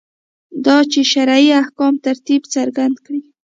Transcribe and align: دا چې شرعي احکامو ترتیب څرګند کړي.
دا 0.65 0.77
چې 0.91 0.99
شرعي 1.11 1.49
احکامو 1.61 2.03
ترتیب 2.05 2.41
څرګند 2.55 2.95
کړي. 3.05 3.21